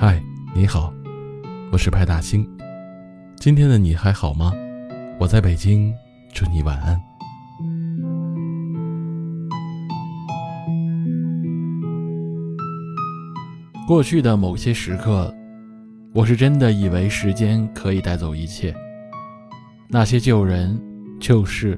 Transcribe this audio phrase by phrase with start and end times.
[0.00, 0.22] 嗨，
[0.54, 0.94] 你好，
[1.72, 2.48] 我是派大星。
[3.34, 4.52] 今天的你还好吗？
[5.18, 5.92] 我在北京，
[6.32, 6.96] 祝你晚安。
[13.88, 15.34] 过去的某些时刻，
[16.14, 18.72] 我是真的以为时间可以带走一切，
[19.88, 20.80] 那些旧人、
[21.18, 21.76] 旧事，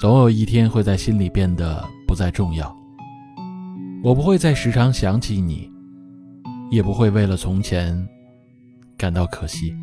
[0.00, 2.76] 总有一天会在心里变得不再重要。
[4.02, 5.70] 我不会再时常想起你，
[6.70, 8.08] 也不会为了从前
[8.96, 9.74] 感到可惜。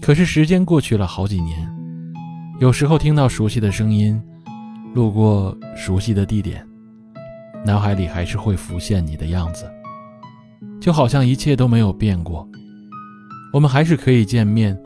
[0.00, 1.68] 可是时间过去了好几年，
[2.60, 4.20] 有时候听到熟悉的声音，
[4.94, 6.66] 路过熟悉的地点，
[7.64, 9.68] 脑海里还是会浮现你的样子，
[10.80, 12.48] 就好像一切都没有变过。
[13.52, 14.78] 我们还是可以见面，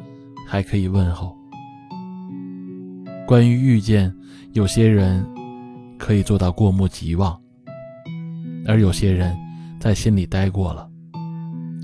[0.49, 1.37] 还可以问候。
[3.27, 4.15] 关于遇见，
[4.53, 5.27] 有些人
[5.99, 7.39] 可以做到过目即忘，
[8.67, 9.37] 而有些人
[9.83, 10.89] 在心里待过了，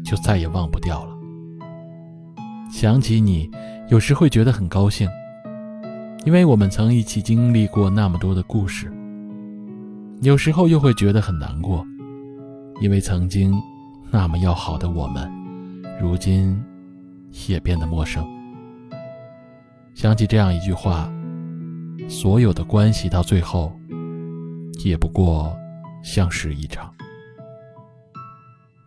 [0.05, 1.19] 就再也忘不掉了。
[2.71, 3.51] 想起你，
[3.89, 5.11] 有时会觉得很高兴，
[6.25, 8.87] 因为我们曾一起经历过那么多的故事；
[10.23, 11.85] 有时候又会觉得很难过，
[12.81, 13.53] 因为曾经
[14.13, 15.29] 那么要好的我们，
[16.01, 16.57] 如今
[17.49, 18.25] 也变得陌生。
[19.93, 21.13] 想起这样一句话：
[22.09, 23.73] 所有的关系到最后，
[24.85, 25.53] 也不过
[26.05, 26.89] 相识一场。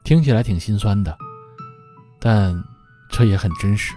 [0.03, 1.17] 听起来挺心酸的，
[2.19, 2.63] 但……
[3.13, 3.94] 这也很真实。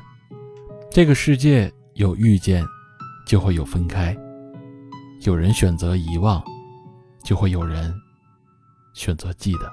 [0.91, 2.67] 这个世界有遇见，
[3.25, 4.13] 就会有分开；
[5.21, 6.43] 有人选择遗忘，
[7.23, 7.95] 就会有人
[8.93, 9.71] 选择记得。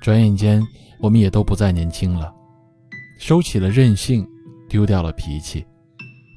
[0.00, 0.66] 转眼间，
[0.98, 2.32] 我们也都不再年轻了，
[3.18, 4.26] 收起了任性，
[4.66, 5.62] 丢掉了脾气，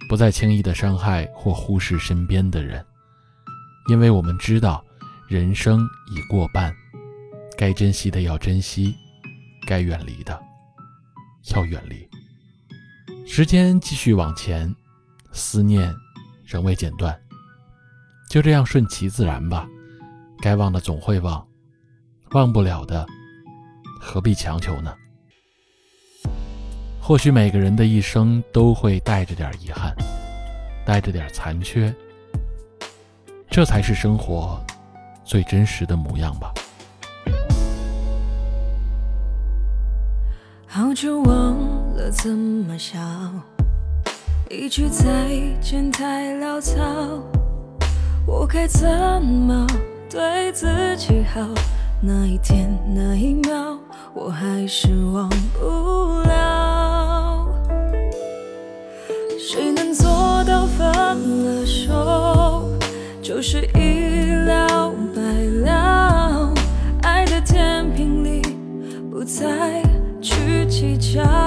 [0.10, 2.86] 不再轻易的伤害或忽视身边的人，
[3.88, 4.84] 因为我们知道，
[5.30, 6.76] 人生已过半，
[7.58, 8.96] 该珍惜的要珍惜，
[9.66, 10.40] 该远离的。
[11.54, 12.08] 要远离。
[13.28, 14.74] 时间继续往前，
[15.32, 15.94] 思念
[16.46, 17.16] 仍未剪断，
[18.30, 19.68] 就这样顺其自然吧。
[20.42, 21.48] 该忘的总会忘，
[22.32, 23.06] 忘不了的
[24.00, 24.96] 何必强求呢？
[27.00, 29.96] 或许每个人的一生都会带着点遗憾，
[30.84, 31.94] 带着点残缺，
[33.50, 34.60] 这才是生活
[35.24, 36.52] 最真实的模样吧。
[40.96, 41.58] 就忘
[41.98, 42.98] 了怎么笑，
[44.50, 45.04] 一句再
[45.60, 46.82] 见太潦草，
[48.26, 48.88] 我该怎
[49.22, 49.68] 么
[50.10, 51.42] 对自己好？
[52.02, 53.78] 那一天那一秒，
[54.14, 55.30] 我还是忘
[55.60, 57.46] 不了。
[59.38, 60.88] 谁能做到分
[61.46, 62.70] 了手
[63.22, 64.85] 就是一了
[70.76, 71.45] 计较